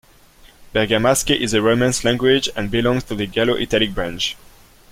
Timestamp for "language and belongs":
2.03-3.03